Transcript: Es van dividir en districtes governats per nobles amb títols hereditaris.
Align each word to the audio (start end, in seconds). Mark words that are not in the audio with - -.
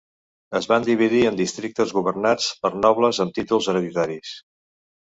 Es 0.59 0.67
van 0.71 0.87
dividir 0.87 1.19
en 1.33 1.37
districtes 1.41 1.95
governats 1.99 2.49
per 2.65 2.75
nobles 2.89 3.23
amb 3.27 3.39
títols 3.39 3.71
hereditaris. 3.75 4.37